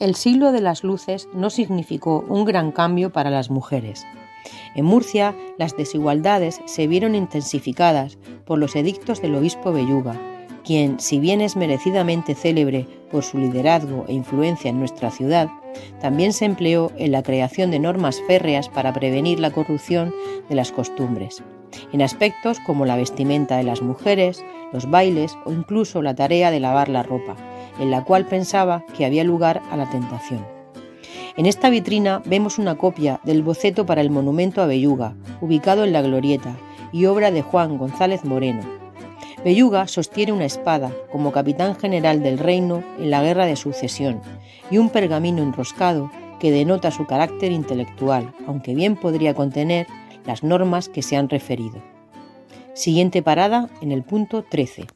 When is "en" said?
4.76-4.84, 14.70-14.78, 16.96-17.10, 21.92-22.02, 27.78-27.90, 31.36-31.46, 35.84-35.92, 42.98-43.10, 53.80-53.92